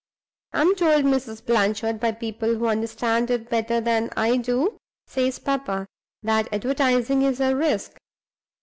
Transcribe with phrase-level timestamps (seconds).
[0.53, 1.45] 'I'm told, Mrs.
[1.45, 5.85] Blanchard, by people who understand it better than I do,' says papa,
[6.23, 7.99] 'that advertising is a risk.